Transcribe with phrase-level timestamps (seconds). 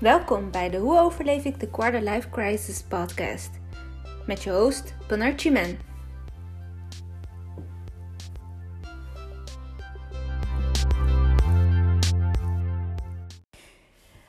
[0.00, 3.50] Welkom bij de Hoe overleef ik de Quarter Life Crisis podcast.
[4.26, 5.78] Met je host, Panar Chimen.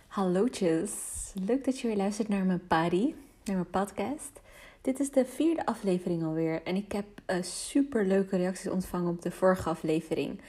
[0.08, 0.92] Hallootjes,
[1.46, 3.14] leuk dat je weer luistert naar mijn party,
[3.44, 4.42] naar mijn podcast.
[4.82, 9.22] Dit is de vierde aflevering alweer en ik heb uh, super leuke reacties ontvangen op
[9.22, 10.42] de vorige aflevering.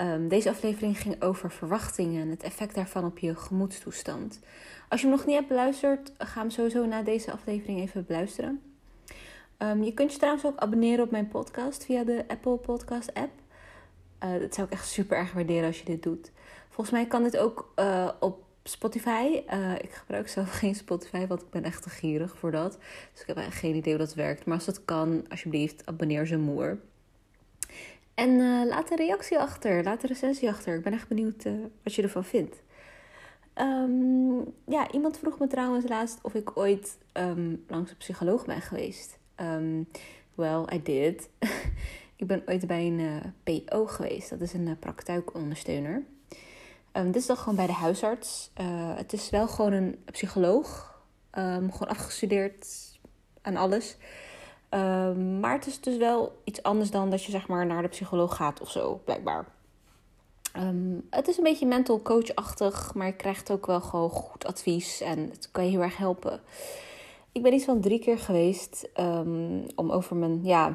[0.00, 4.40] Um, deze aflevering ging over verwachtingen en het effect daarvan op je gemoedstoestand.
[4.88, 8.62] Als je hem nog niet hebt beluisterd, ga hem sowieso na deze aflevering even beluisteren.
[9.58, 13.30] Um, je kunt je trouwens ook abonneren op mijn podcast via de Apple Podcast app.
[14.24, 16.30] Uh, dat zou ik echt super erg waarderen als je dit doet.
[16.68, 19.42] Volgens mij kan dit ook uh, op Spotify.
[19.52, 22.72] Uh, ik gebruik zelf geen Spotify, want ik ben echt te gierig voor dat.
[23.12, 24.44] Dus ik heb eigenlijk geen idee hoe dat werkt.
[24.44, 26.78] Maar als dat kan, alsjeblieft, abonneer ze moer.
[28.18, 30.76] En uh, laat een reactie achter, laat een recensie achter.
[30.76, 32.62] Ik ben echt benieuwd uh, wat je ervan vindt.
[33.54, 38.60] Um, ja, iemand vroeg me trouwens laatst of ik ooit um, langs een psycholoog ben
[38.60, 39.18] geweest.
[39.36, 39.88] Um,
[40.34, 41.28] well, I did.
[42.16, 44.30] ik ben ooit bij een uh, PO geweest.
[44.30, 46.02] Dat is een praktijkondersteuner.
[46.92, 48.50] dit is dan gewoon bij de huisarts.
[48.94, 51.00] het is wel gewoon een psycholoog.
[51.30, 52.66] gewoon afgestudeerd
[53.42, 53.96] aan alles.
[54.70, 57.88] Um, maar het is dus wel iets anders dan dat je zeg maar naar de
[57.88, 59.46] psycholoog gaat of zo, blijkbaar.
[60.56, 65.00] Um, het is een beetje mental coach-achtig, maar je krijgt ook wel gewoon goed advies
[65.00, 66.40] en het kan je heel erg helpen.
[67.32, 70.74] Ik ben iets van drie keer geweest um, om over mijn ja,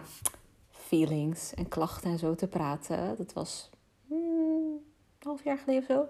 [0.69, 3.15] feelings en klachten en zo te praten.
[3.17, 3.69] Dat was
[4.09, 4.81] een
[5.19, 6.07] half jaar geleden of zo.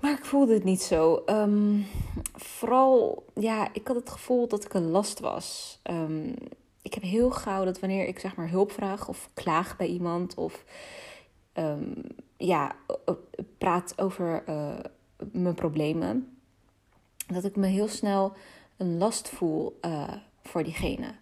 [0.00, 1.24] Maar ik voelde het niet zo.
[2.34, 5.80] Vooral, ja, ik had het gevoel dat ik een last was.
[6.82, 10.34] Ik heb heel gauw dat wanneer ik zeg maar hulp vraag of klaag bij iemand
[10.34, 10.64] of
[11.54, 11.94] um,
[12.36, 12.76] ja,
[13.58, 14.78] praat over uh,
[15.32, 16.38] mijn problemen,
[17.26, 18.32] dat ik me heel snel
[18.76, 21.14] een last voel uh, voor diegene.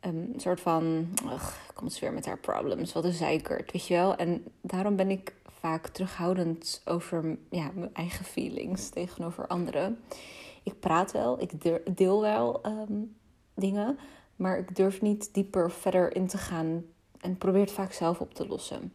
[0.00, 3.94] Een soort van, ach, komt ze weer met haar problems, wat een zeikert, weet je
[3.94, 4.16] wel.
[4.16, 9.98] En daarom ben ik vaak terughoudend over ja, mijn eigen feelings tegenover anderen.
[10.62, 11.52] Ik praat wel, ik
[11.96, 13.16] deel wel um,
[13.54, 13.98] dingen,
[14.38, 16.84] maar ik durf niet dieper verder in te gaan
[17.20, 18.92] en probeer het vaak zelf op te lossen.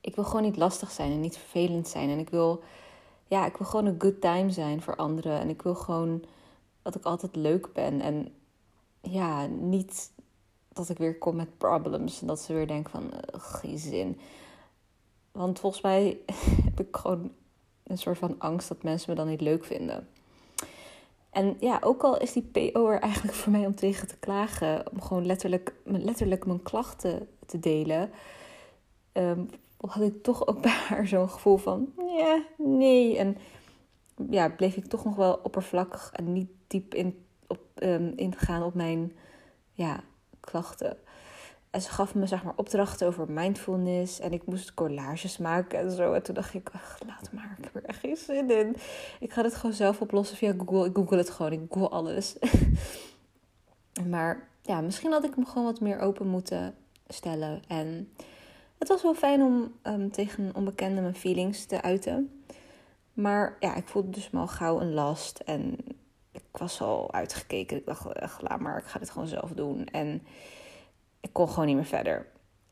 [0.00, 2.10] Ik wil gewoon niet lastig zijn en niet vervelend zijn.
[2.10, 2.62] En ik wil,
[3.26, 5.40] ja, ik wil gewoon een good time zijn voor anderen.
[5.40, 6.24] En ik wil gewoon
[6.82, 8.00] dat ik altijd leuk ben.
[8.00, 8.34] En
[9.00, 10.10] ja, niet
[10.72, 12.20] dat ik weer kom met problems.
[12.20, 14.18] En dat ze weer denken van, geen zin.
[15.32, 16.18] Want volgens mij
[16.68, 17.32] heb ik gewoon
[17.82, 20.08] een soort van angst dat mensen me dan niet leuk vinden.
[21.34, 24.92] En ja, ook al is die PO er eigenlijk voor mij om tegen te klagen,
[24.92, 28.10] om gewoon letterlijk, letterlijk mijn klachten te delen,
[29.12, 33.18] um, had ik toch ook bij haar zo'n gevoel van, ja, nee.
[33.18, 33.36] En
[34.30, 38.74] ja, bleef ik toch nog wel oppervlakkig en niet diep in, op, um, ingaan op
[38.74, 39.12] mijn
[39.72, 40.00] ja,
[40.40, 40.96] klachten.
[41.74, 44.20] En ze gaf me zeg maar opdrachten over mindfulness.
[44.20, 46.12] En ik moest collages maken en zo.
[46.12, 48.76] En toen dacht ik, ach, laat maar, ik heb er echt geen zin in.
[49.20, 50.86] Ik ga het gewoon zelf oplossen via Google.
[50.86, 52.36] Ik google het gewoon, ik google alles.
[54.10, 56.74] maar ja, misschien had ik me gewoon wat meer open moeten
[57.08, 57.62] stellen.
[57.68, 58.12] En
[58.78, 62.42] het was wel fijn om um, tegen een onbekende mijn feelings te uiten.
[63.12, 65.38] Maar ja, ik voelde dus wel gauw een last.
[65.38, 65.76] En
[66.32, 67.76] ik was al uitgekeken.
[67.76, 69.86] Ik dacht, ach, laat maar, ik ga dit gewoon zelf doen.
[69.86, 70.22] En
[71.24, 72.26] ik kon gewoon niet meer verder.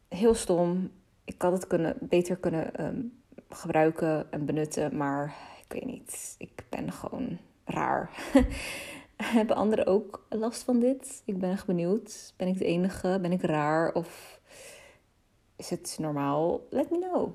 [0.08, 0.90] Heel stom.
[1.24, 6.34] Ik had het kunnen, beter kunnen um, gebruiken en benutten, maar ik weet niet.
[6.38, 8.10] Ik ben gewoon raar.
[9.16, 11.22] Hebben anderen ook last van dit?
[11.24, 12.34] Ik ben echt benieuwd.
[12.36, 13.18] Ben ik de enige?
[13.22, 13.94] Ben ik raar?
[13.94, 14.40] Of
[15.56, 16.60] is het normaal?
[16.70, 17.32] Let me know.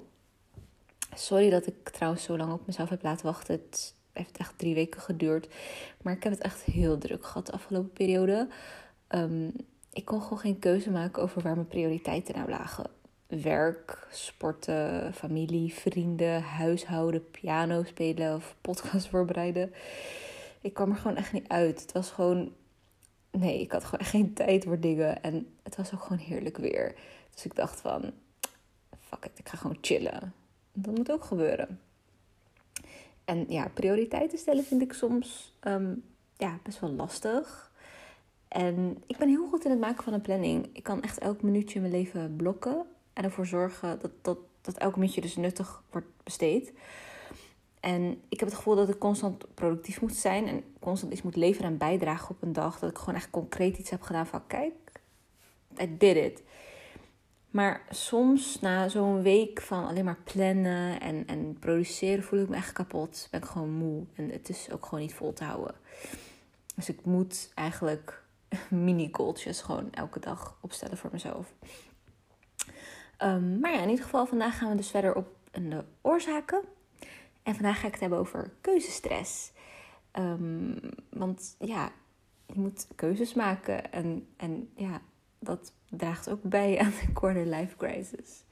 [1.13, 3.53] Sorry dat ik trouwens zo lang op mezelf heb laten wachten.
[3.53, 5.47] Het heeft echt drie weken geduurd.
[6.01, 8.47] Maar ik heb het echt heel druk gehad de afgelopen periode.
[9.09, 9.53] Um,
[9.97, 12.85] ik kon gewoon geen keuze maken over waar mijn prioriteiten nou lagen.
[13.27, 19.73] Werk, sporten, familie, vrienden, huishouden, piano spelen of podcast voorbereiden.
[20.61, 21.81] Ik kwam er gewoon echt niet uit.
[21.81, 22.53] Het was gewoon.
[23.31, 25.23] Nee, ik had gewoon echt geen tijd voor dingen.
[25.23, 26.95] En het was ook gewoon heerlijk weer.
[27.33, 28.11] Dus ik dacht van.
[28.99, 30.33] Fuck it, ik ga gewoon chillen.
[30.73, 31.79] Dat moet ook gebeuren.
[33.25, 36.03] En ja, prioriteiten stellen vind ik soms um,
[36.37, 37.66] ja, best wel lastig.
[38.47, 40.69] En ik ben heel goed in het maken van een planning.
[40.73, 42.85] Ik kan echt elk minuutje in mijn leven blokken.
[43.13, 46.73] En ervoor zorgen dat, dat, dat elk minuutje dus nuttig wordt besteed.
[47.79, 50.47] En ik heb het gevoel dat ik constant productief moet zijn.
[50.47, 52.79] En constant iets moet leveren en bijdragen op een dag.
[52.79, 54.73] Dat ik gewoon echt concreet iets heb gedaan van kijk,
[55.81, 56.43] I did it.
[57.51, 62.55] Maar soms na zo'n week van alleen maar plannen en, en produceren voel ik me
[62.55, 63.27] echt kapot.
[63.31, 65.75] Ben ik gewoon moe en het is ook gewoon niet vol te houden.
[66.75, 68.23] Dus ik moet eigenlijk
[68.69, 71.53] mini goaltjes gewoon elke dag opstellen voor mezelf.
[73.23, 76.61] Um, maar ja, in ieder geval vandaag gaan we dus verder op de oorzaken.
[77.43, 79.51] En vandaag ga ik het hebben over keuzestress.
[80.13, 81.91] Um, want ja,
[82.45, 83.91] je moet keuzes maken.
[83.91, 85.01] En, en ja,
[85.39, 88.43] dat draagt ook bij aan de quarter life crisis.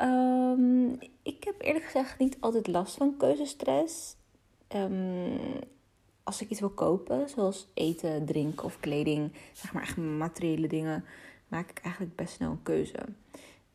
[0.00, 4.16] Um, ik heb eerlijk gezegd niet altijd last van keuzestress.
[6.22, 11.04] Als ik iets wil kopen, zoals eten, drinken of kleding, zeg maar echt materiële dingen,
[11.48, 12.98] maak ik eigenlijk best snel een keuze.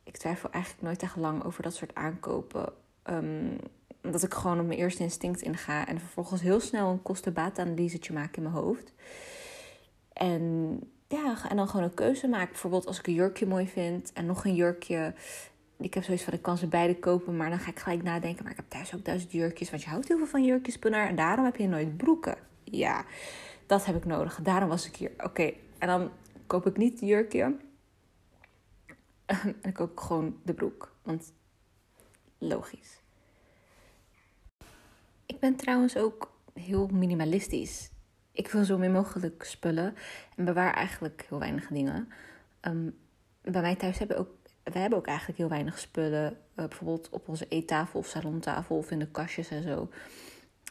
[0.03, 2.73] Ik twijfel eigenlijk nooit echt lang over dat soort aankopen.
[3.09, 3.57] Um,
[4.01, 8.37] dat ik gewoon op mijn eerste instinct inga en vervolgens heel snel een kosten-baat-analysetje maak
[8.37, 8.93] in mijn hoofd.
[10.13, 12.51] En ja, en dan gewoon een keuze maken.
[12.51, 15.13] Bijvoorbeeld als ik een jurkje mooi vind en nog een jurkje.
[15.79, 18.43] Ik heb zoiets van, ik kan ze beide kopen, maar dan ga ik gelijk nadenken.
[18.43, 20.79] Maar ik heb thuis ook duizend jurkjes, want je houdt heel veel van jurkjes.
[20.79, 22.37] En daarom heb je nooit broeken.
[22.63, 23.05] Ja,
[23.65, 24.39] dat heb ik nodig.
[24.41, 25.11] Daarom was ik hier.
[25.17, 26.11] Oké, en dan
[26.47, 27.41] koop ik niet het jurkje.
[29.25, 30.95] en dan koop ik gewoon de broek.
[31.03, 31.33] Want
[32.37, 33.01] logisch.
[35.25, 37.91] Ik ben trouwens ook heel minimalistisch.
[38.31, 39.95] Ik wil zo min mogelijk spullen
[40.35, 42.09] en bewaar eigenlijk heel weinig dingen.
[42.61, 42.97] Um,
[43.41, 44.29] bij mij thuis hebben ook,
[44.71, 46.31] wij hebben ook eigenlijk heel weinig spullen.
[46.31, 49.89] Uh, bijvoorbeeld op onze eettafel of salontafel of in de kastjes en zo.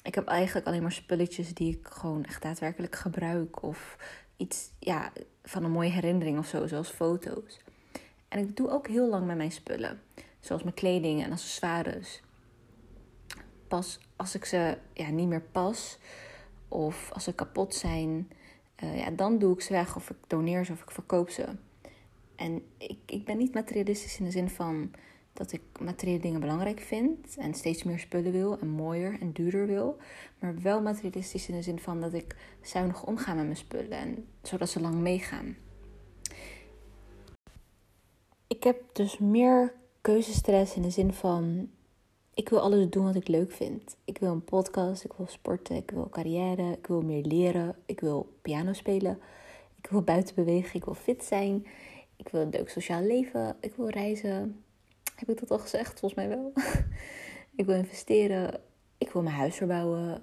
[0.02, 3.62] Ik heb eigenlijk alleen maar spulletjes die ik gewoon echt daadwerkelijk gebruik.
[3.62, 3.96] Of
[4.36, 5.12] iets ja,
[5.42, 7.60] van een mooie herinnering of zo, zoals foto's.
[8.28, 10.00] En ik doe ook heel lang met mijn spullen.
[10.40, 12.22] Zoals mijn kleding en accessoires.
[13.68, 15.98] Pas als ik ze ja, niet meer pas
[16.68, 18.30] of als ze kapot zijn,
[18.84, 21.46] uh, ja, dan doe ik ze weg of ik doneer ze of ik verkoop ze.
[22.36, 24.90] En ik, ik ben niet materialistisch in de zin van
[25.32, 29.66] dat ik materiële dingen belangrijk vind en steeds meer spullen wil en mooier en duurder
[29.66, 29.96] wil.
[30.38, 34.26] Maar wel materialistisch in de zin van dat ik zuinig omga met mijn spullen en
[34.42, 35.56] zodat ze lang meegaan.
[38.46, 41.68] Ik heb dus meer keuzestress in de zin van
[42.34, 43.96] ik wil alles doen wat ik leuk vind.
[44.04, 48.00] Ik wil een podcast, ik wil sporten, ik wil carrière, ik wil meer leren, ik
[48.00, 49.18] wil piano spelen,
[49.82, 51.66] ik wil buiten bewegen, ik wil fit zijn,
[52.16, 54.64] ik wil een leuk sociaal leven, ik wil reizen.
[55.14, 56.00] Heb ik dat al gezegd?
[56.00, 56.52] Volgens mij wel.
[57.60, 58.60] ik wil investeren,
[58.98, 60.22] ik wil mijn huis verbouwen,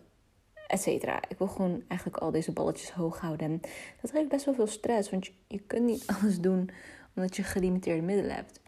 [0.67, 1.21] et cetera.
[1.29, 3.47] Ik wil gewoon eigenlijk al deze balletjes hoog houden.
[3.51, 3.61] En
[4.01, 6.69] dat geeft best wel veel stress, want je, je kunt niet alles doen
[7.15, 8.61] omdat je gelimiteerde middelen hebt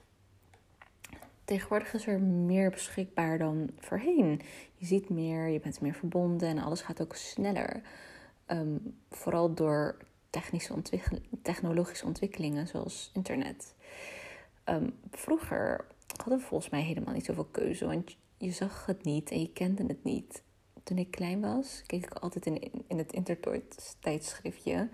[1.46, 4.42] tegenwoordig is er meer beschikbaar dan voorheen.
[4.76, 7.82] Je ziet meer, je bent meer verbonden en alles gaat ook sneller.
[8.46, 8.78] Ehm,
[9.10, 9.98] vooral door
[10.42, 10.74] technische
[11.42, 13.74] technologische ontwikkelingen zoals internet.
[14.66, 15.86] Um, vroeger
[16.18, 19.52] hadden we volgens mij helemaal niet zoveel keuze, want je zag het niet en je
[19.52, 20.44] kende het niet.
[20.84, 24.90] Toen ik klein was, keek ik altijd in, in het Intertoys tijdschriftje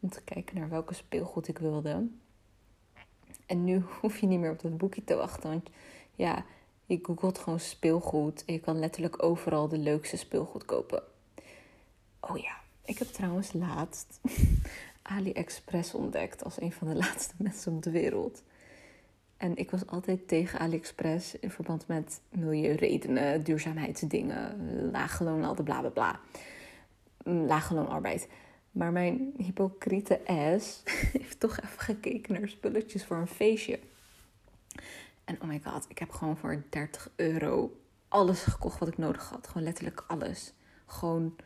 [0.00, 2.06] om te kijken naar welke speelgoed ik wilde.
[3.46, 5.50] En nu hoef je niet meer op dat boekje te wachten.
[5.50, 5.70] Want
[6.14, 6.44] ja,
[6.86, 8.44] je googelt gewoon speelgoed.
[8.44, 11.02] En je kan letterlijk overal de leukste speelgoed kopen.
[12.20, 14.20] Oh ja, ik heb trouwens laatst
[15.02, 18.42] AliExpress ontdekt als een van de laatste mensen op de wereld.
[19.36, 25.88] En ik was altijd tegen AliExpress in verband met milieuredenen, duurzaamheidsdingen, lage loon, bla bla
[25.88, 26.20] bla.
[27.24, 28.28] Mm, lage loonarbeid.
[28.70, 30.82] Maar mijn hypocriete ass
[31.18, 33.78] heeft toch even gekeken naar spulletjes voor een feestje.
[35.24, 37.76] En oh my god, ik heb gewoon voor 30 euro
[38.08, 39.46] alles gekocht wat ik nodig had.
[39.46, 40.52] Gewoon letterlijk alles.
[40.86, 41.36] Gewoon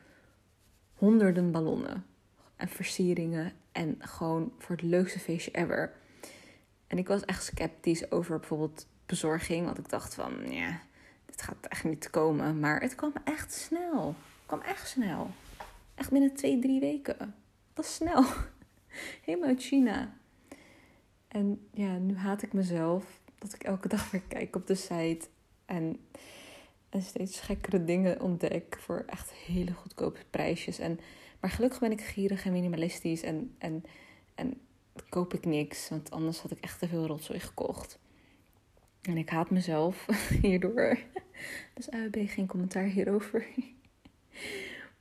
[0.97, 2.05] honderden ballonnen
[2.55, 3.53] en versieringen.
[3.71, 5.93] En gewoon voor het leukste feestje ever.
[6.87, 9.65] En ik was echt sceptisch over bijvoorbeeld bezorging.
[9.65, 10.81] Want ik dacht van, ja,
[11.25, 12.59] dit gaat echt niet komen.
[12.59, 14.07] Maar het kwam echt snel.
[14.07, 15.29] Het kwam echt snel.
[15.95, 17.35] Echt binnen twee, drie weken.
[17.73, 18.23] Dat is snel.
[19.25, 20.13] Helemaal uit China.
[21.27, 25.27] En ja, nu haat ik mezelf dat ik elke dag weer kijk op de site.
[25.65, 25.99] En,
[27.01, 30.79] steeds gekkere dingen ontdek voor echt hele goedkope prijsjes.
[30.79, 30.99] En,
[31.39, 33.21] maar gelukkig ben ik gierig en minimalistisch.
[33.21, 33.83] En, en,
[34.35, 34.61] en
[35.09, 35.89] koop ik niks.
[35.89, 37.99] Want anders had ik echt te veel rotzooi gekocht.
[39.01, 40.05] En ik haat mezelf
[40.41, 40.97] hierdoor.
[41.73, 43.45] Dus AUB geen commentaar hierover.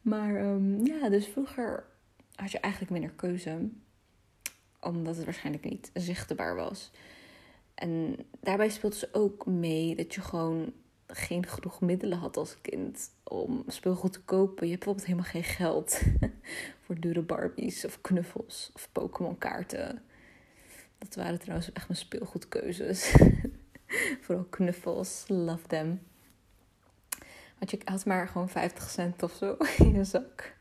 [0.00, 1.84] Maar um, ja, dus vroeger
[2.34, 3.68] had je eigenlijk minder keuze.
[4.80, 6.90] Omdat het waarschijnlijk niet zichtbaar was.
[7.74, 10.72] En daarbij speelt ze ook mee dat je gewoon
[11.06, 14.66] geen genoeg middelen had als kind om speelgoed te kopen.
[14.66, 16.00] Je hebt bijvoorbeeld helemaal geen geld
[16.84, 20.02] voor dure Barbies of knuffels of Pokémon kaarten.
[20.98, 23.14] Dat waren trouwens echt mijn speelgoedkeuzes.
[24.22, 26.00] Vooral knuffels, love them.
[27.58, 30.54] Want je had maar gewoon 50 cent of zo in je zak.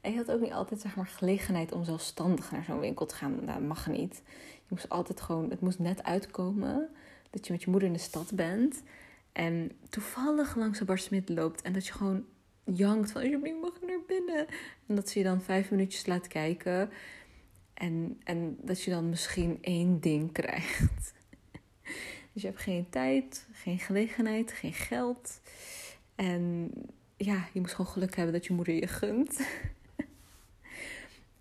[0.00, 3.14] En je had ook niet altijd zeg maar, gelegenheid om zelfstandig naar zo'n winkel te
[3.14, 3.46] gaan.
[3.46, 4.22] Dat mag niet.
[4.54, 6.88] Je moest altijd gewoon, het moest net uitkomen
[7.30, 8.82] dat je met je moeder in de stad bent.
[9.36, 11.62] En toevallig langs de Bar Smit loopt.
[11.62, 12.24] En dat je gewoon
[12.64, 14.46] jankt van, alsjeblieft mag ik naar binnen.
[14.86, 16.90] En dat ze je dan vijf minuutjes laat kijken.
[17.74, 21.14] En, en dat je dan misschien één ding krijgt.
[22.32, 25.40] Dus je hebt geen tijd, geen gelegenheid, geen geld.
[26.14, 26.70] En
[27.16, 29.40] ja, je moet gewoon geluk hebben dat je moeder je gunt.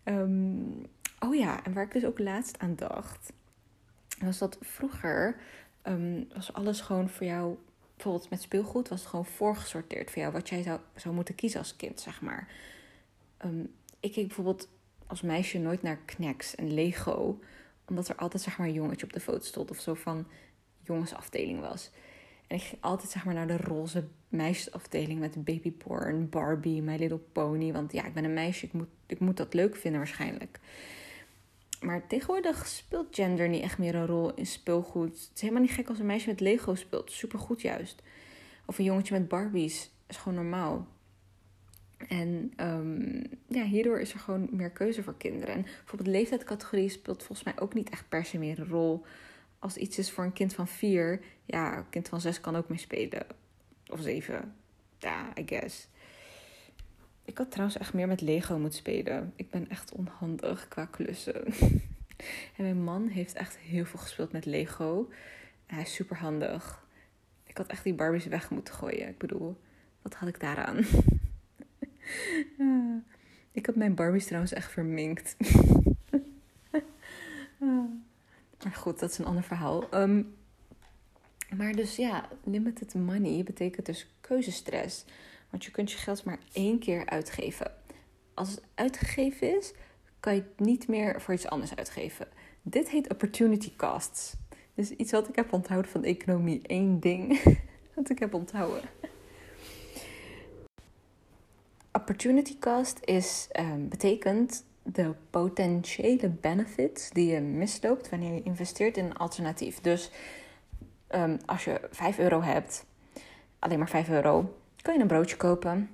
[0.04, 0.64] Ehm,
[1.20, 3.34] oh ja, en waar ik dus ook laatst aan dacht,
[4.20, 5.40] was dat vroeger
[5.88, 7.58] um, was alles gewoon voor jou,
[7.96, 11.60] bijvoorbeeld met speelgoed, was het gewoon voorgesorteerd voor jou, wat jij zou, zou moeten kiezen
[11.60, 12.48] als kind, zeg maar.
[13.38, 13.64] Ehm,
[14.00, 14.70] ik keek bijvoorbeeld
[15.08, 17.40] als meisje nooit naar Knacks en Lego,
[17.88, 20.28] omdat er altijd zeg maar een jongetje op de foto stond of zo van
[20.84, 21.92] jongensafdeling was.
[22.48, 27.18] En ik ging altijd zeg maar naar de roze meisjesafdeling met babyporn, Barbie, My Little
[27.18, 27.72] Pony.
[27.72, 30.60] Want ja, ik ben een meisje, ik moet, ik moet dat leuk vinden waarschijnlijk.
[31.82, 35.10] Maar tegenwoordig speelt gender niet echt meer een rol in speelgoed.
[35.10, 37.12] Het is helemaal niet gek als een meisje met Lego speelt.
[37.12, 38.02] Supergoed juist.
[38.66, 39.92] Of een jongetje met Barbies.
[40.08, 40.88] is gewoon normaal.
[41.98, 45.56] En um, ja, hierdoor is er gewoon meer keuze voor kinderen.
[45.56, 49.06] En bijvoorbeeld leeftijdscategorie speelt volgens mij ook niet echt per se meer een rol.
[49.60, 52.70] Als iets is voor een kind van vier, ja, een kind van zes kan ook
[52.70, 53.26] mee spelen.
[53.88, 54.56] Of zeven.
[54.98, 55.88] Ja, I guess.
[57.26, 59.34] Ik had trouwens echt meer met Lego moeten spelen.
[59.36, 61.46] Ik ben echt onhandig qua klussen.
[62.58, 65.10] en mijn man heeft echt heel veel gespeeld met Lego.
[65.66, 66.86] hij is super handig.
[67.44, 69.08] Ik had echt die Barbies weg moeten gooien.
[69.08, 69.58] Ik bedoel,
[70.02, 70.78] wat had ik daaraan?
[73.52, 75.36] ik heb mijn Barbies trouwens echt verminkt.
[78.64, 79.90] maar goed, dat is een ander verhaal.
[79.90, 80.24] Ehm,
[81.58, 85.06] maar dus ja, limited money betekent dus keuzestress.
[85.56, 87.72] Want je kunt je geld maar één keer uitgeven.
[88.34, 89.74] Als het uitgegeven is,
[90.20, 92.28] kan je het niet meer voor iets anders uitgeven.
[92.62, 94.36] Dit heet opportunity costs.
[94.74, 96.60] Dus iets wat ik heb onthouden van economie.
[96.64, 97.42] Eén ding
[97.96, 98.82] wat ik heb onthouden.
[101.92, 109.06] Opportunity cost is, um, betekent de potentiële benefits die je misloopt wanneer je investeert in
[109.06, 109.82] een alternatief.
[109.82, 110.12] Dus
[111.10, 112.86] um, als je 5 euro hebt,
[113.60, 114.54] alleen maar 5 euro,
[114.86, 115.90] kan je een broodje kopen.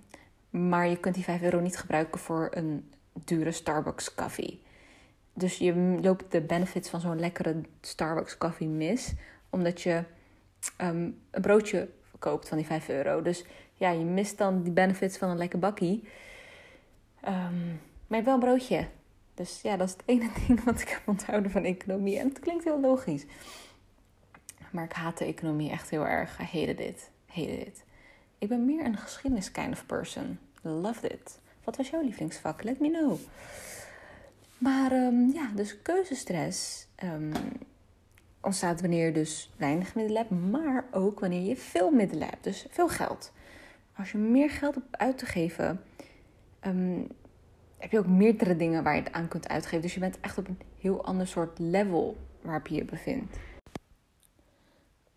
[0.49, 4.61] Maar je kunt die 5 euro niet gebruiken voor een dure Starbucks koffie.
[5.33, 9.13] Dus je loopt de benefits van zo'n lekkere Starbucks koffie mis.
[9.49, 10.03] Omdat je
[10.81, 13.21] um, een broodje koopt van die 5 euro.
[13.21, 16.03] Dus ja, je mist dan die benefits van een lekker bakkie.
[17.27, 18.87] Um, maar je hebt wel een broodje.
[19.33, 22.19] Dus ja, dat is het ene ding wat ik heb onthouden van economie.
[22.19, 23.25] En het klinkt heel logisch.
[24.71, 26.39] Maar ik haat de economie echt heel erg.
[26.39, 27.09] I hated it.
[27.25, 27.83] Hated it.
[28.41, 30.39] Ik ben meer een geschiedenis kind of person.
[30.61, 31.39] Loved it.
[31.63, 32.63] Wat was jouw lievelingsvak?
[32.63, 33.19] Let me know.
[34.57, 37.31] Maar um, ja, dus keuzestress um,
[38.41, 42.43] ontstaat wanneer je dus weinig middelen hebt, maar ook wanneer je veel middelen hebt.
[42.43, 43.31] Dus veel geld.
[43.97, 45.81] Als je meer geld hebt uit te geven,
[46.67, 47.07] um,
[47.77, 49.81] heb je ook meerdere dingen waar je het aan kunt uitgeven.
[49.81, 53.35] Dus je bent echt op een heel ander soort level waarop je je bevindt.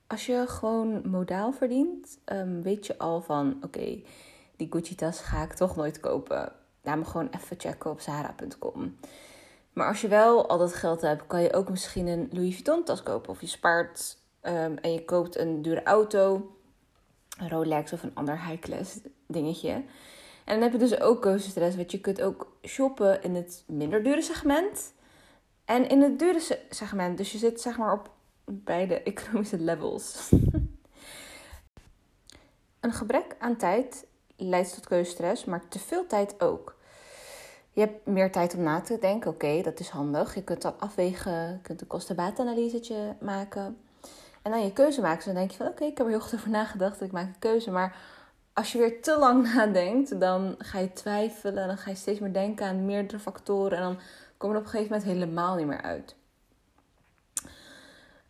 [0.07, 4.03] Als je gewoon modaal verdient, um, weet je al van oké,
[4.57, 6.53] die Gucci-tas ga ik toch nooit kopen.
[6.83, 8.97] Laat me gewoon even checken op Zara.com.
[9.73, 13.03] Maar als je wel al dat geld hebt, kan je ook misschien een Louis Vuitton-tas
[13.03, 13.31] kopen.
[13.31, 16.57] Of je spaart um, en je koopt een dure auto,
[17.39, 19.73] een Rolex of een ander high-class dingetje.
[20.45, 24.03] En dan heb je dus ook keuzestress, want je kunt ook shoppen in het minder
[24.03, 24.93] dure segment
[25.65, 27.19] en in het dure segment.
[27.19, 28.11] Dus je zit zeg maar op
[28.45, 30.31] beide economische levels.
[32.81, 36.77] een gebrek aan tijd leidt tot keuzestress, maar te veel tijd ook.
[37.75, 39.31] Je hebt meer tijd om na te denken.
[39.31, 40.35] Oké, dat is handig.
[40.35, 43.77] Je kunt dan afwegen, je kunt een kosten-baat-analyse maken.
[44.43, 45.25] En dan je keuze maken.
[45.25, 47.01] dan denk je van oké, ik heb er heel goed over nagedacht.
[47.01, 47.71] Ik maak een keuze.
[47.71, 47.97] Maar
[48.53, 51.67] als je weer te lang nadenkt, dan ga je twijfelen.
[51.67, 53.79] Dan ga je steeds meer denken aan meerdere factoren.
[53.79, 53.99] En dan
[54.37, 56.15] kom je er op een gegeven moment helemaal niet meer uit.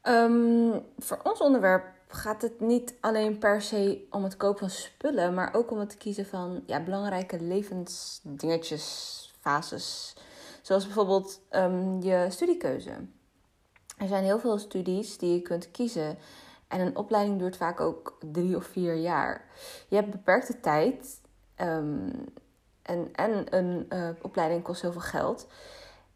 [0.08, 5.34] Um, voor ons onderwerp gaat het niet alleen per se om het kopen van spullen,
[5.34, 10.16] maar ook om het kiezen van ja, belangrijke levensdingetjes, fases.
[10.62, 12.90] Zoals bijvoorbeeld um, je studiekeuze.
[13.98, 16.18] Er zijn heel veel studies die je kunt kiezen.
[16.68, 19.44] En een opleiding duurt vaak ook drie of vier jaar.
[19.88, 21.20] Je hebt beperkte tijd.
[21.60, 22.24] Um,
[22.82, 25.46] en, en een uh, opleiding kost heel veel geld.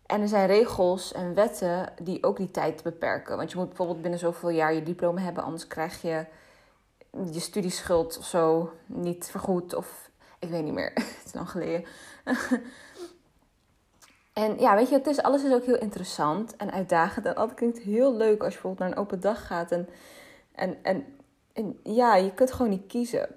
[0.09, 3.37] En er zijn regels en wetten die ook die tijd beperken.
[3.37, 6.27] Want je moet bijvoorbeeld binnen zoveel jaar je diploma hebben, anders krijg je
[7.33, 9.75] je studieschuld of zo niet vergoed.
[9.75, 11.85] Of ik weet niet meer, het is lang geleden.
[14.33, 17.27] en ja, weet je, het is, alles is ook heel interessant en uitdagend.
[17.27, 19.73] En altijd klinkt heel leuk als je bijvoorbeeld naar een open dag gaat.
[19.73, 19.89] En,
[20.53, 20.83] en,
[21.53, 23.29] en ja, je kunt gewoon niet kiezen.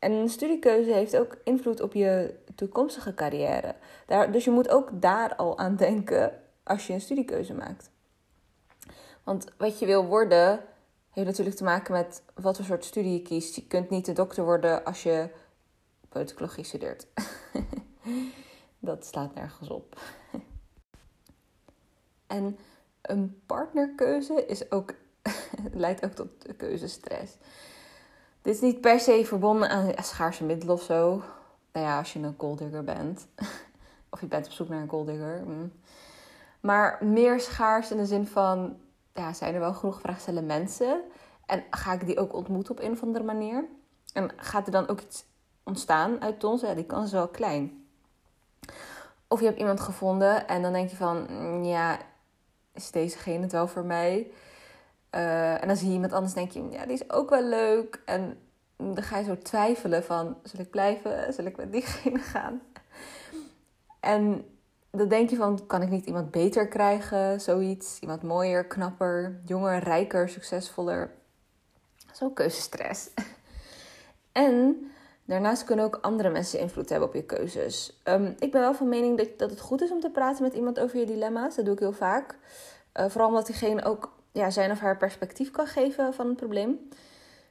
[0.00, 3.74] En een studiekeuze heeft ook invloed op je toekomstige carrière.
[4.06, 7.90] Daar, dus je moet ook daar al aan denken als je een studiekeuze maakt.
[9.24, 10.60] Want wat je wil worden,
[11.10, 13.54] heeft natuurlijk te maken met wat voor soort studie je kiest.
[13.54, 15.28] Je kunt niet de dokter worden als je
[16.08, 17.06] politicologie studeert.
[18.78, 20.00] Dat slaat nergens op.
[22.26, 22.58] En
[23.02, 24.94] een partnerkeuze is ook,
[25.72, 27.36] leidt ook tot keuzestress.
[28.42, 31.22] Dit is niet per se verbonden aan schaarse middelen of zo.
[31.72, 33.26] Nou ja, als je een golddigger bent.
[34.10, 35.42] of je bent op zoek naar een golddigger.
[35.46, 35.72] Mm.
[36.60, 38.76] Maar meer schaars in de zin van...
[39.14, 41.00] Ja, zijn er wel genoeg vraagstellen mensen?
[41.46, 43.64] En ga ik die ook ontmoeten op een of andere manier?
[44.12, 45.24] En gaat er dan ook iets
[45.62, 46.60] ontstaan uit ons?
[46.60, 47.84] Ja, die kans is wel klein.
[49.28, 51.26] Of je hebt iemand gevonden en dan denk je van...
[51.30, 51.98] Mm, ja,
[52.74, 54.30] is dezegene het wel voor mij?
[55.14, 58.02] Uh, en dan zie je iemand anders denk je, ja, die is ook wel leuk.
[58.04, 58.38] En
[58.76, 61.32] dan ga je zo twijfelen van, zal ik blijven?
[61.32, 62.62] Zal ik met diegene gaan?
[64.00, 64.44] En
[64.90, 67.40] dan denk je van, kan ik niet iemand beter krijgen?
[67.40, 71.10] Zoiets, iemand mooier, knapper, jonger, rijker, succesvoller.
[72.12, 73.10] Zo keuzestress.
[74.32, 74.90] en
[75.24, 78.00] daarnaast kunnen ook andere mensen invloed hebben op je keuzes.
[78.04, 80.54] Um, ik ben wel van mening dat, dat het goed is om te praten met
[80.54, 81.56] iemand over je dilemma's.
[81.56, 82.38] Dat doe ik heel vaak.
[82.94, 86.88] Uh, vooral omdat diegene ook ja, zijn of haar perspectief kan geven van het probleem.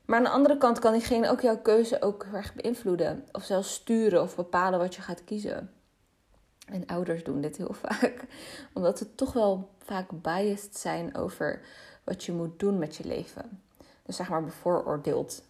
[0.06, 3.26] Maar aan de andere kant kan diegene ook jouw keuze ook erg beïnvloeden.
[3.32, 5.72] Of zelfs sturen of bepalen wat je gaat kiezen.
[6.66, 8.24] En ouders doen dit heel vaak.
[8.74, 11.62] Omdat ze toch wel vaak biased zijn over
[12.04, 13.62] wat je moet doen met je leven.
[14.06, 15.44] Dus zeg maar bevooroordeeld.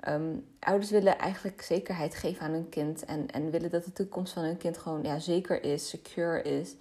[0.00, 3.04] Ehm, ouders willen eigenlijk zekerheid geven aan hun kind.
[3.04, 6.74] En, en willen dat de toekomst van hun kind gewoon ja, zeker is, secure is.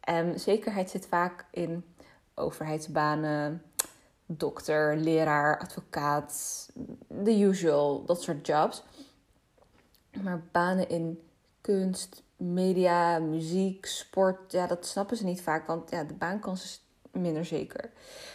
[0.00, 1.84] En zekerheid zit vaak in
[2.36, 3.62] overheidsbanen,
[4.26, 6.68] dokter, leraar, advocaat,
[7.24, 8.82] the usual, dat soort jobs.
[10.22, 11.20] Maar banen in
[11.60, 16.84] kunst, media, muziek, sport, ja, dat snappen ze niet vaak, want ja, de baankans is
[17.12, 17.90] minder zeker.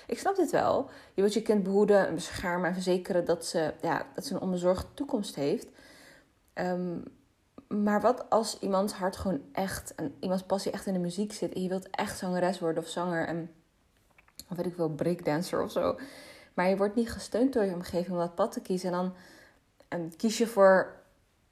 [0.08, 0.90] Ik snap dit wel.
[1.14, 4.42] Je wilt je kind behoeden en beschermen en verzekeren dat ze, ja, dat ze een
[4.42, 5.68] onbezorgde toekomst heeft.
[6.54, 6.98] Ehm,
[7.68, 11.54] maar wat als iemands hart gewoon echt en iemands passie echt in de muziek zit
[11.54, 13.52] en je wilt echt zangeres worden of zanger en
[14.50, 16.00] of weet ik wel, breakdancer of zo.
[16.54, 18.92] Maar je wordt niet gesteund door je omgeving om dat pad te kiezen.
[18.92, 19.14] En dan
[19.88, 20.96] en kies je voor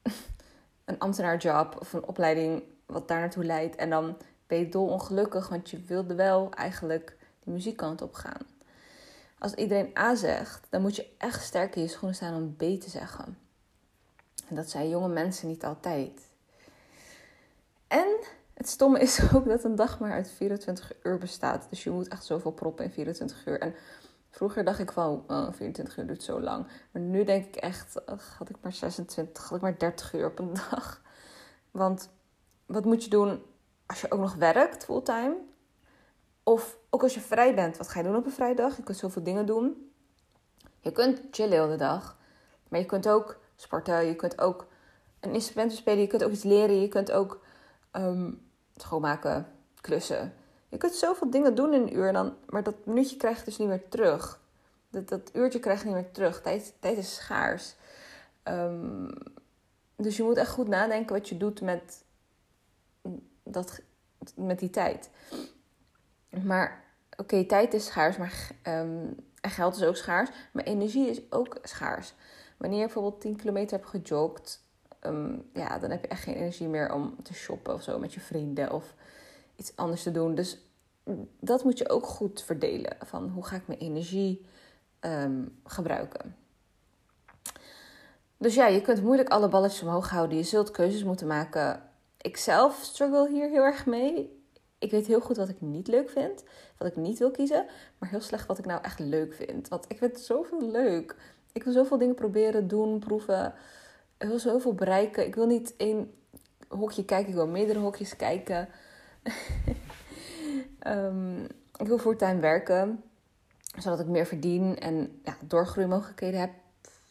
[0.85, 3.75] een ambtenaarjob of een opleiding wat daar naartoe leidt.
[3.75, 8.41] En dan ben je dolongelukkig, want je wilde wel eigenlijk de muziekkant op gaan.
[9.39, 12.81] Als iedereen A zegt, dan moet je echt sterk in je schoenen staan om B
[12.81, 13.37] te zeggen.
[14.47, 16.21] En dat zijn jonge mensen niet altijd.
[17.87, 18.19] En
[18.59, 21.67] het stomme is ook dat een dag maar uit 24 uur bestaat.
[21.69, 23.59] Dus je moet echt zoveel proppen in 24 uur.
[23.59, 23.75] En
[24.29, 26.67] vroeger dacht ik oh, 24 uur duurt zo lang.
[26.91, 28.01] Maar nu denk ik echt,
[28.37, 31.01] had ik maar 26, had ik maar 30 uur op een dag.
[31.71, 32.09] Want
[32.65, 33.41] wat moet je doen
[33.85, 35.35] als je ook nog werkt fulltime?
[36.43, 38.77] Of ook als je vrij bent, wat ga je doen op een vrijdag?
[38.77, 39.91] Je kunt zoveel dingen doen.
[40.79, 42.17] Je kunt chillen de dag.
[42.67, 44.67] Maar je kunt ook sporten, je kunt ook
[45.19, 47.45] een instrument spelen, je kunt ook iets leren, je kunt ook
[47.91, 48.31] ehm,
[48.81, 49.47] schoonmaken,
[49.81, 50.33] klussen.
[50.69, 53.57] Je kunt zoveel dingen doen in een uur, dan, maar dat minuutje krijg je dus
[53.57, 54.39] niet meer terug.
[54.89, 56.41] Dat, dat uurtje krijg je niet meer terug.
[56.41, 57.75] Tijd, tijd is schaars.
[58.43, 59.09] Um,
[59.95, 62.03] dus je moet echt goed nadenken wat je doet met,
[63.43, 63.81] dat,
[64.35, 65.09] met die tijd.
[66.43, 66.83] Maar
[67.17, 70.29] oké, tijd is schaars, maar um, en geld is ook schaars.
[70.51, 72.13] Maar energie is ook schaars.
[72.57, 74.63] Wanneer je bijvoorbeeld 10 kilometer hebt gejogd,
[74.99, 78.13] Ehm, ja, dan heb je echt geen energie meer om te shoppen of zo met
[78.13, 78.95] je vrienden of
[79.55, 80.35] iets anders te doen.
[80.35, 80.57] Dus
[81.39, 82.97] dat moet je ook goed verdelen.
[83.05, 84.45] Van hoe ga ik mijn energie
[84.99, 86.35] ehm, gebruiken?
[88.37, 90.37] Dus ja, je kunt moeilijk alle balletjes omhoog houden.
[90.37, 91.83] Je zult keuzes moeten maken.
[92.21, 94.37] Ik zelf struggle hier heel erg mee.
[94.77, 96.43] Ik weet heel goed wat ik niet leuk vind.
[96.77, 97.65] Wat ik niet wil kiezen.
[97.97, 99.67] Maar heel slecht wat ik nou echt leuk vind.
[99.67, 101.15] Want ik vind zoveel leuk.
[101.51, 103.53] Ik wil zoveel dingen proberen, doen, proeven
[104.19, 105.25] ik wil zoveel bereiken.
[105.25, 106.13] Ik wil niet één
[106.67, 108.69] hokje kijken, ik wil meerdere hokjes kijken.
[110.87, 111.43] um,
[111.83, 113.03] ik wil fulltime werken,
[113.77, 116.51] zodat ik meer verdien en ja, doorgroeimogelijkheden heb,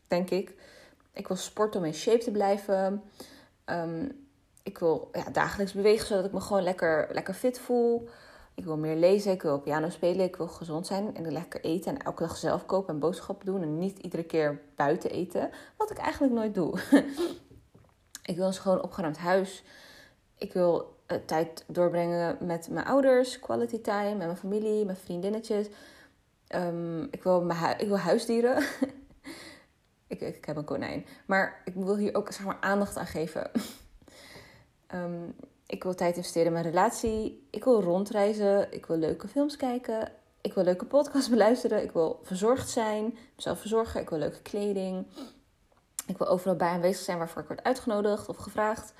[0.08, 0.54] denk ik.
[1.12, 3.02] Ik wil sporten om in shape te blijven.
[3.66, 4.26] Um,
[4.62, 8.08] ik wil ja, dagelijks bewegen, zodat ik me gewoon lekker, lekker fit voel.
[8.58, 11.94] Ik wil meer lezen, ik wil piano spelen, ik wil gezond zijn en lekker eten.
[11.94, 13.62] En elke dag zelf kopen en boodschappen doen.
[13.62, 16.78] En niet iedere keer buiten eten, wat ik eigenlijk nooit doe.
[18.30, 19.64] ik wil een schoon opgeruimd huis.
[20.38, 25.68] Ik wil uh, tijd doorbrengen met mijn ouders, quality time, met mijn familie, mijn vriendinnetjes.
[26.54, 28.64] Um, ik, wil mijn ik wil huisdieren.
[30.06, 31.06] ik, ik heb een konijn.
[31.26, 33.50] Maar ik wil hier ook zeg maar, aandacht aan geven.
[34.94, 35.34] um,
[35.68, 37.46] ik wil tijd investeren in mijn relatie.
[37.50, 38.72] Ik wil rondreizen.
[38.72, 40.12] Ik wil leuke films kijken.
[40.40, 41.82] Ik wil leuke podcasts beluisteren.
[41.82, 43.18] Ik wil verzorgd zijn.
[43.36, 44.00] Mezelf verzorgen.
[44.00, 45.06] Ik wil leuke kleding.
[46.06, 48.92] Ik wil overal bij aanwezig zijn waarvoor ik word uitgenodigd of gevraagd.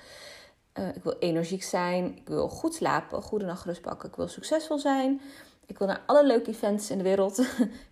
[0.73, 2.17] Uh, ik wil energiek zijn.
[2.17, 3.21] Ik wil goed slapen.
[3.21, 4.09] Goede nachtrust pakken.
[4.09, 5.21] Ik wil succesvol zijn.
[5.65, 7.37] Ik wil naar alle leuke events in de wereld.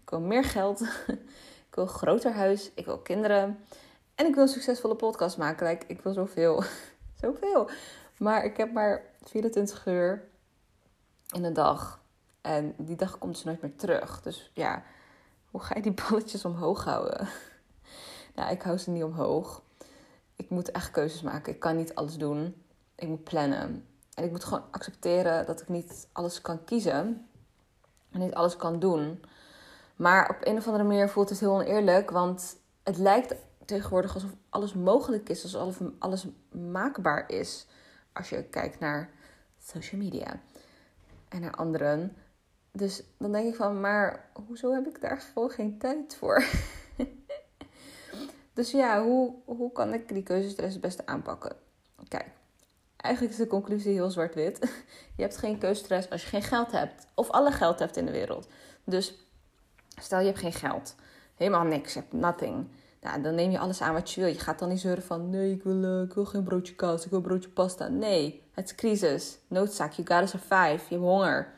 [0.03, 0.81] ik wil meer geld.
[1.69, 2.71] ik wil een groter huis.
[2.75, 3.59] Ik wil kinderen.
[4.15, 5.79] En ik wil succesvolle podcast maken.
[5.87, 6.63] Ik wil zoveel.
[7.21, 7.69] zoveel.
[8.17, 10.27] Maar ik heb maar 24 uur
[11.35, 12.01] in een dag.
[12.41, 14.21] En die dag komt ze nooit meer terug.
[14.21, 14.83] Dus ja,
[15.49, 17.27] hoe ga je die balletjes omhoog houden?
[18.35, 19.61] nou, ik hou ze niet omhoog.
[20.35, 21.53] Ik moet echt keuzes maken.
[21.53, 22.63] Ik kan niet alles doen.
[22.95, 23.87] Ik moet plannen.
[24.13, 27.27] En ik moet gewoon accepteren dat ik niet alles kan kiezen.
[28.11, 29.23] En niet alles kan doen.
[29.95, 32.09] Maar op een of andere manier voelt het heel oneerlijk.
[32.09, 35.43] Want het lijkt tegenwoordig alsof alles mogelijk is.
[35.43, 37.67] Alsof alles maakbaar is
[38.17, 39.09] als je kijkt naar
[39.63, 40.39] social media
[41.29, 42.15] en naar anderen.
[42.71, 46.43] Dus dan denk ik van, maar hoezo heb ik daar gewoon geen tijd voor?
[48.53, 51.55] dus ja, hoe, hoe kan ik die keuzestress het beste aanpakken?
[52.07, 52.27] Kijk,
[52.97, 54.59] eigenlijk is de conclusie heel zwart-wit.
[55.17, 57.07] Je hebt geen keuzestress als je geen geld hebt.
[57.13, 58.47] Of alle geld hebt in de wereld.
[58.83, 59.27] Dus
[60.01, 60.95] stel je hebt geen geld.
[61.35, 61.93] Helemaal niks.
[61.93, 62.67] Je hebt nothing
[63.07, 64.29] ja, dan neem je alles aan wat je wil.
[64.29, 65.29] Je gaat dan niet zeuren van...
[65.29, 67.05] Nee, ik wil, uh, ik wil geen broodje kaas.
[67.05, 67.87] Ik wil broodje pasta.
[67.87, 69.37] Nee, het is crisis.
[69.47, 69.91] Noodzaak.
[69.91, 70.85] You gotta survive.
[70.89, 71.53] Je hebt honger.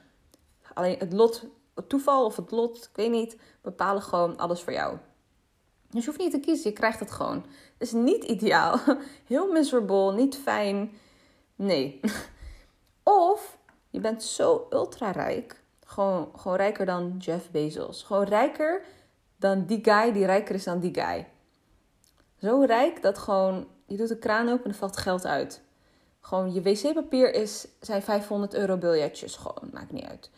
[0.73, 3.37] Alleen het lot, het toeval of het lot, ik weet niet...
[3.61, 4.97] bepalen gewoon alles voor jou.
[5.89, 6.69] Dus je hoeft niet te kiezen.
[6.69, 7.45] Je krijgt het gewoon.
[7.77, 8.79] Het is niet ideaal.
[9.27, 10.13] Heel miserable.
[10.13, 10.91] Niet fijn.
[11.55, 11.99] Nee.
[13.03, 13.57] Of
[13.89, 15.61] je bent zo ultra rijk.
[15.85, 18.03] Gewoon, gewoon rijker dan Jeff Bezos.
[18.03, 18.81] Gewoon rijker
[19.39, 21.27] dan die guy die rijker is dan die guy.
[22.41, 25.61] Zo rijk dat gewoon, je doet de kraan open en er valt geld uit.
[26.21, 29.35] Gewoon je wc-papier is, zijn 500 euro biljetjes.
[29.35, 30.29] Gewoon, maakt niet uit.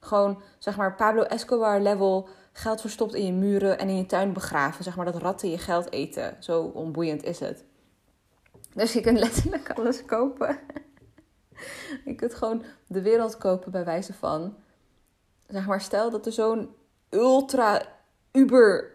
[0.00, 4.32] Gewoon, zeg maar, Pablo Escobar level geld verstopt in je muren en in je tuin
[4.32, 4.84] begraven.
[4.84, 6.36] Zeg maar, dat ratten je geld eten.
[6.40, 7.64] Zo onboeiend is het.
[8.74, 10.58] Dus je kunt letterlijk alles kopen.
[12.04, 14.56] je kunt gewoon de wereld kopen bij wijze van.
[15.48, 16.74] Zeg maar, stel dat er zo'n
[17.10, 17.82] ultra
[18.32, 18.91] uber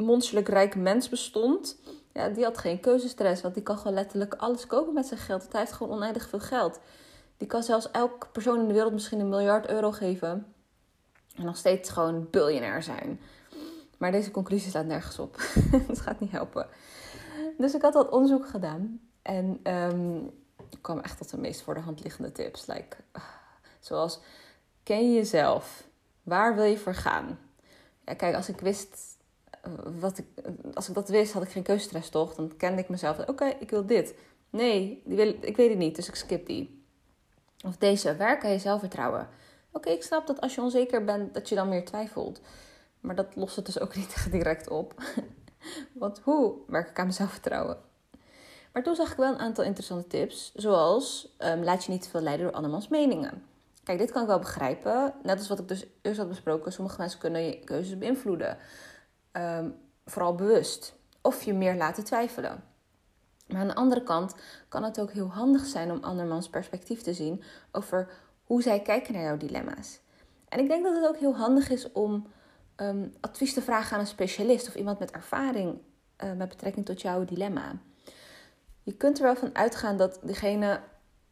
[0.00, 1.76] monsterlijk rijk mens bestond.
[2.12, 5.46] Ja, die had geen keuzestress, want die kan gewoon letterlijk alles kopen met zijn geld.
[5.50, 6.80] Hij heeft gewoon oneindig veel geld.
[7.36, 10.46] Die kan zelfs elke persoon in de wereld misschien een miljard euro geven.
[11.36, 13.20] En nog steeds gewoon biljonair zijn.
[13.98, 15.36] Maar deze conclusie staat nergens op.
[15.88, 16.66] Het gaat niet helpen.
[17.58, 19.00] Dus ik had wat onderzoek gedaan.
[19.22, 20.30] En um,
[20.70, 22.66] ik kwam echt tot de meest voor de hand liggende tips.
[22.66, 22.96] Like,
[23.80, 24.20] zoals,
[24.82, 25.84] ken je jezelf?
[26.22, 27.38] Waar wil je voor gaan?
[28.04, 29.09] Ja, kijk, als ik wist
[30.00, 30.26] wat ik,
[30.74, 32.34] als ik dat wist, had ik geen keuzestress toch?
[32.34, 33.28] Dan kende ik mezelf.
[33.28, 34.14] Oké, ik wil dit.
[34.50, 36.84] Nee, die wil, ik weet het niet, dus ik skip die.
[37.66, 39.28] Of deze, werk aan je zelfvertrouwen.
[39.72, 42.40] Oké, ik snap dat als je onzeker bent, dat je dan meer twijfelt.
[43.00, 44.94] Maar dat lost het dus ook niet direct op.
[45.92, 47.78] Want hoe werk ik aan mijn zelfvertrouwen?
[48.72, 50.52] Maar toen zag ik wel een aantal interessante tips.
[50.54, 53.44] Zoals, um, laat je niet te veel leiden door andermans meningen.
[53.84, 55.14] Kijk, dit kan ik wel begrijpen.
[55.22, 56.72] Net als wat ik dus eerst had besproken.
[56.72, 58.58] Sommige mensen kunnen je keuzes beïnvloeden.
[59.32, 59.70] Ehm,
[60.04, 60.94] vooral bewust.
[61.22, 62.64] Of je meer laten twijfelen.
[63.46, 64.34] Maar aan de andere kant
[64.68, 68.08] kan het ook heel handig zijn om andermans perspectief te zien over
[68.44, 70.00] hoe zij kijken naar jouw dilemma's.
[70.48, 72.26] En ik denk dat het ook heel handig is om
[72.76, 75.78] ehm, advies te vragen aan een specialist of iemand met ervaring
[76.24, 77.72] uh, met betrekking tot jouw dilemma.
[78.82, 80.80] Je kunt er wel van uitgaan dat diegene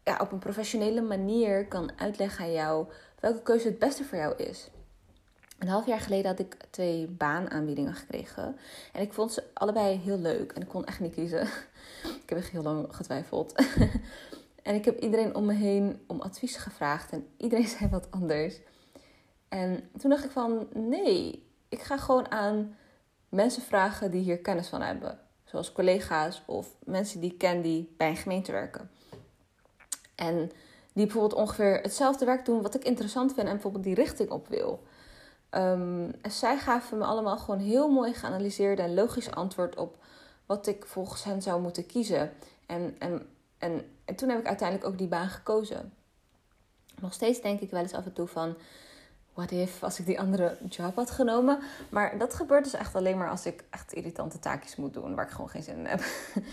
[0.03, 2.87] ja, op een professionele manier kan uitleggen aan jou
[3.19, 4.69] welke keuze het beste voor jou is.
[5.59, 8.57] Een half jaar geleden had ik twee baanaanbiedingen gekregen.
[8.93, 10.51] En ik vond ze allebei heel leuk.
[10.51, 11.41] En ik kon echt niet kiezen.
[12.23, 13.53] ik heb echt heel lang getwijfeld.
[14.63, 17.11] en ik heb iedereen om me heen om advies gevraagd.
[17.11, 18.59] En iedereen zei wat anders.
[19.49, 22.75] En toen dacht ik van nee, ik ga gewoon aan
[23.29, 25.19] mensen vragen die hier kennis van hebben.
[25.43, 28.91] Zoals collega's of mensen die ik ken die bij een gemeente werken.
[30.15, 30.51] En
[30.93, 34.47] die bijvoorbeeld ongeveer hetzelfde werk doen wat ik interessant vind en bijvoorbeeld die richting op
[34.47, 34.83] wil.
[35.51, 39.97] Um, en zij gaven me allemaal gewoon heel mooi geanalyseerd en logisch antwoord op
[40.45, 42.31] wat ik volgens hen zou moeten kiezen.
[42.65, 43.27] En, en
[43.59, 45.93] En, en toen heb ik uiteindelijk ook die baan gekozen.
[46.99, 48.55] Nog steeds denk ik wel eens af en toe van
[49.33, 51.59] what if als ik die andere job had genomen.
[51.89, 55.25] Maar dat gebeurt dus echt alleen maar als ik echt irritante taakjes moet doen waar
[55.25, 56.03] ik gewoon geen zin in heb.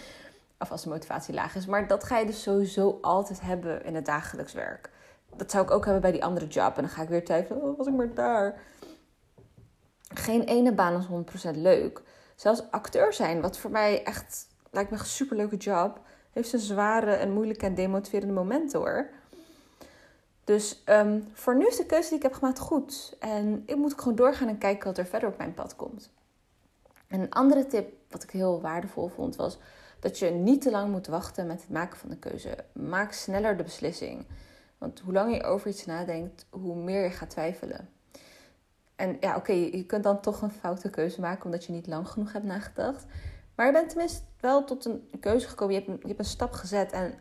[0.62, 1.66] of als de motivatie laag is.
[1.66, 4.90] Maar dat ga je dus sowieso altijd hebben in het dagelijks werk.
[5.36, 6.76] Dat zou ik ook hebben bij die andere job.
[6.76, 8.60] En dan ga ik weer twijfelen, oh, was ik maar daar.
[10.14, 11.06] Geen ene baan is
[11.54, 12.02] 100% leuk.
[12.34, 17.12] Zelfs acteur zijn, wat voor mij echt lijkt me een superleuke job, heeft zijn zware
[17.12, 19.10] en moeilijke en demotiverende momenten hoor.
[20.44, 23.16] Dus um, voor nu is de keuze die ik heb gemaakt goed.
[23.18, 26.10] En ik moet gewoon doorgaan en kijken wat er verder op mijn pad komt.
[27.06, 29.58] En een andere tip, wat ik heel waardevol vond, was
[30.00, 32.56] dat je niet te lang moet wachten met het maken van de keuze.
[32.72, 34.26] Maak sneller de beslissing.
[34.78, 37.88] Want hoe langer je over iets nadenkt, hoe meer je gaat twijfelen.
[38.96, 42.08] En ja, oké, je kunt dan toch een foute keuze maken omdat je niet lang
[42.08, 43.06] genoeg hebt nagedacht.
[43.54, 45.74] Maar je bent tenminste wel tot een keuze gekomen.
[45.74, 46.92] Je hebt je hebt een stap gezet.
[46.92, 47.14] En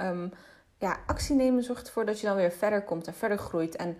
[0.00, 0.32] um,
[0.78, 3.76] ja, actie nemen zorgt ervoor dat je dan weer verder komt en verder groeit.
[3.76, 3.96] En,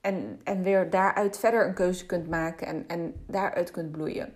[0.00, 4.34] en, en weer daaruit verder een keuze kunt maken en, en daaruit kunt bloeien.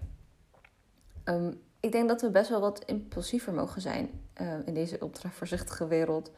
[1.24, 5.30] Um, ik denk dat we best wel wat impulsiever mogen zijn uh, in deze ultra
[5.30, 6.32] voorzichtige wereld.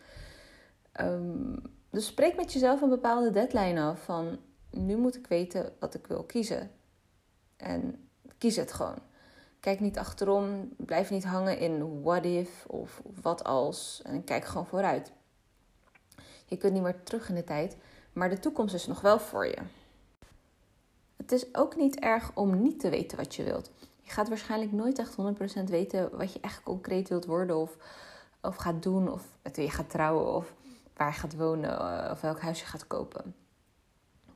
[1.01, 4.39] Um, dus spreek met jezelf een bepaalde deadline af van
[4.77, 6.71] nu moet ik weten wat ik wil kiezen.
[7.57, 8.09] En
[8.39, 8.99] kies het gewoon.
[9.61, 14.67] Kijk niet achterom, blijf niet hangen in what if of wat als en kijk gewoon
[14.67, 15.13] vooruit.
[16.47, 17.77] Je kunt niet meer terug in de tijd,
[18.13, 19.59] maar de toekomst is nog wel voor je.
[21.17, 23.71] Het is ook niet erg om niet te weten wat je wilt.
[24.03, 25.17] Je gaat waarschijnlijk nooit echt
[25.61, 27.77] 100% weten wat je echt concreet wilt worden of,
[28.41, 30.53] of gaat doen of met wie je gaat trouwen of
[30.97, 33.35] waar je gaat wonen eh, of welk huis je gaat kopen.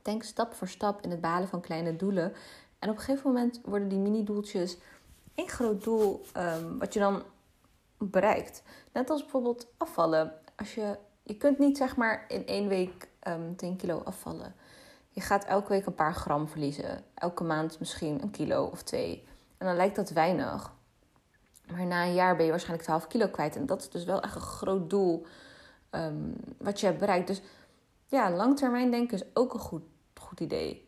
[0.09, 2.33] Denk stap voor stap in het behalen van kleine doelen.
[2.79, 4.77] En op een gegeven moment worden die mini-doeltjes
[5.35, 7.23] één groot doel um, wat je dan
[7.97, 8.63] bereikt.
[8.93, 10.33] Net als bijvoorbeeld afvallen.
[10.55, 14.55] Als je, je kunt niet zeg maar in één week um, ehm, 10 kilo afvallen.
[15.09, 17.03] Je gaat elke week een paar gram verliezen.
[17.13, 19.27] Elke maand misschien een kilo of twee.
[19.57, 20.73] En dan lijkt dat weinig.
[21.71, 23.55] Maar na een jaar ben je waarschijnlijk 12 kilo kwijt.
[23.55, 25.25] En dat is dus wel echt een groot doel
[25.91, 27.27] um, wat je hebt bereikt.
[27.27, 27.41] Dus
[28.09, 29.81] ja, langtermijn denken is ook een goed,
[30.29, 30.87] goed idee.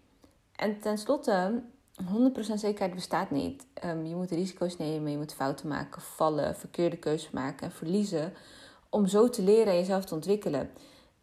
[0.55, 1.61] En tenslotte,
[2.01, 3.65] 100% zekerheid bestaat niet.
[3.85, 8.33] Um, je moet risico's nemen, je moet fouten maken, vallen, verkeerde keuzes maken en verliezen.
[8.89, 10.69] Om zo te leren en jezelf te ontwikkelen.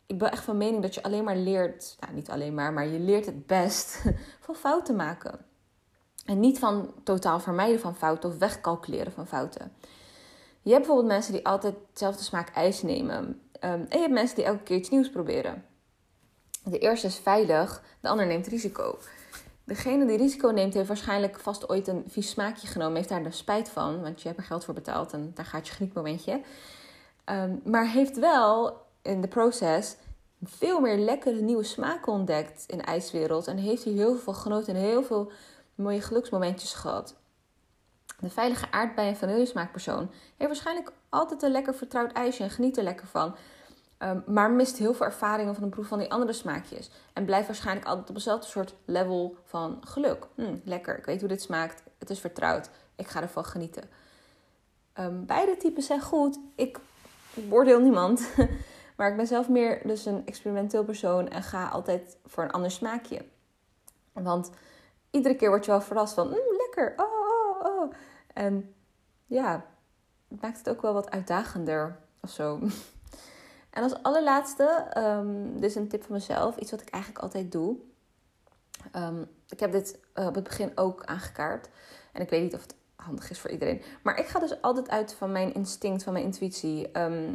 [0.06, 2.86] Ik ben echt van mening dat je alleen maar leert, nou niet alleen maar, maar
[2.86, 4.02] je leert het best
[4.46, 5.38] van fouten maken.
[6.24, 9.72] En niet van totaal vermijden van fouten of wegcalculeren van fouten.
[10.62, 13.24] Je hebt bijvoorbeeld mensen die altijd hetzelfde smaak ijs nemen.
[13.24, 15.64] Um, en je hebt mensen die elke keer iets nieuws proberen.
[16.70, 18.98] De eerste is veilig, de ander neemt risico.
[19.64, 22.96] Degene die risico neemt, heeft waarschijnlijk vast ooit een vies smaakje genomen.
[22.96, 25.66] Heeft daar de spijt van, want je hebt er geld voor betaald en daar gaat
[25.66, 26.40] je genietmomentje.
[27.24, 29.96] Um, maar heeft wel in de proces
[30.44, 33.46] veel meer lekkere nieuwe smaken ontdekt in de ijswereld.
[33.46, 35.32] En heeft hier heel veel genoten en heel veel
[35.74, 37.14] mooie geluksmomentjes gehad.
[38.20, 42.84] De veilige aardbei- en vanillesmaakpersoon heeft waarschijnlijk altijd een lekker vertrouwd ijsje en geniet er
[42.84, 43.34] lekker van.
[43.98, 46.90] Um, maar mist heel veel ervaringen van de proef van die andere smaakjes.
[47.12, 50.26] En blijft waarschijnlijk altijd op eenzelfde soort level van geluk.
[50.34, 51.82] Hm, lekker, ik weet hoe dit smaakt.
[51.98, 52.70] Het is vertrouwd.
[52.96, 53.82] Ik ga ervan genieten.
[55.00, 56.38] Um, beide typen zijn goed.
[56.54, 56.78] Ik
[57.50, 58.28] oordeel niemand.
[58.96, 62.70] maar ik ben zelf meer dus een experimenteel persoon en ga altijd voor een ander
[62.70, 63.24] smaakje.
[64.12, 64.50] Want
[65.10, 67.92] iedere keer word je wel verrast van, mm, lekker, oh, oh, oh.
[68.34, 68.74] En
[69.26, 69.66] ja,
[70.28, 72.58] het maakt het ook wel wat uitdagender of zo.
[73.70, 77.76] En als allerlaatste, um, dus een tip van mezelf, iets wat ik eigenlijk altijd doe.
[78.96, 81.68] Um, ik heb dit uh, op het begin ook aangekaart.
[82.12, 83.82] En ik weet niet of het handig is voor iedereen.
[84.02, 86.98] Maar ik ga dus altijd uit van mijn instinct, van mijn intuïtie.
[86.98, 87.34] Um,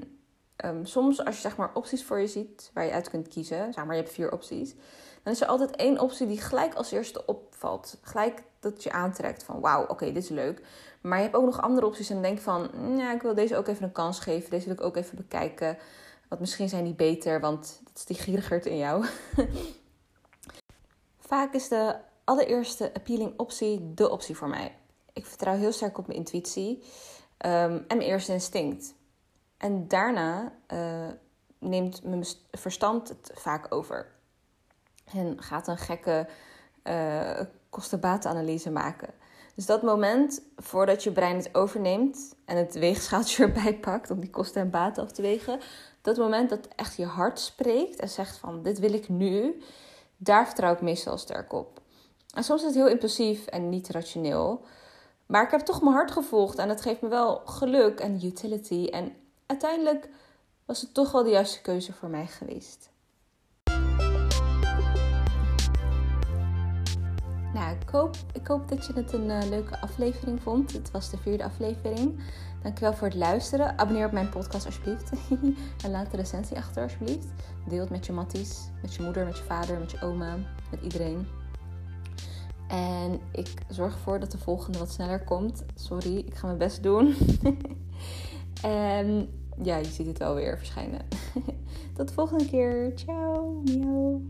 [0.84, 3.86] soms als je zeg maar opties voor je ziet waar je uit kunt kiezen, zeg
[3.86, 4.76] maar je hebt vier opties,
[5.24, 7.98] dan is er altijd één optie die gelijk als eerste opvalt.
[8.02, 10.62] Gelijk dat je aantrekt van wauw, oké, dit is leuk.
[11.02, 13.68] Maar je hebt ook nog andere opties en denk van, ja, ik wil deze ook
[13.68, 14.50] even een kans geven.
[14.50, 15.78] Deze wil ik ook even bekijken.
[16.34, 19.06] Want misschien zijn die beter, want dat is die gierigheid in jou.
[21.32, 24.78] Vaak is de allereerste appealing optie de optie voor mij.
[25.14, 28.94] Ik vertrouw heel sterk op mijn intuïtie um, en mijn eerste instinct.
[29.58, 31.08] En daarna uh,
[31.60, 34.12] neemt mijn verstand het vaak over.
[35.14, 36.28] En gaat een gekke
[36.84, 39.14] uh, kostenbatenanalyse maken.
[39.56, 44.30] Dus dat moment voordat je brein het overneemt en het weegschaaltje erbij pakt om die
[44.30, 45.60] kosten en baten af te wegen,
[46.02, 49.62] dat moment dat echt je hart spreekt en zegt van dit wil ik nu,
[50.18, 51.82] daar vertrouw ik meestal sterk op.
[52.34, 54.66] En soms is het heel impulsief en niet rationeel.
[55.26, 58.88] Maar ik heb toch mijn hart gevolgd en het geeft me wel geluk en utility.
[58.92, 60.10] En uiteindelijk
[60.66, 62.93] was het toch wel de juiste keuze voor mij geweest.
[67.54, 70.74] Nou, ik hoop, ik hoop dat je het een uh, leuke aflevering vond.
[70.74, 72.20] Het was de vierde aflevering.
[72.64, 73.78] Dankjewel voor het luisteren.
[73.78, 75.12] Abonneer op mijn podcast alsjeblieft.
[75.84, 77.28] en laat de recensie achter alsjeblieft.
[77.68, 80.38] Deel het met je matties, met je moeder, met je vader, met je oma,
[80.72, 81.28] met iedereen.
[82.68, 85.64] En ik zorg ervoor dat de volgende wat sneller komt.
[85.76, 87.16] Sorry, ik ga mijn best doen.
[88.62, 89.30] en
[89.62, 91.02] ja, je ziet het wel weer verschijnen.
[91.96, 92.92] Tot de volgende keer.
[92.96, 93.62] Ciao.
[93.66, 94.22] Miauw.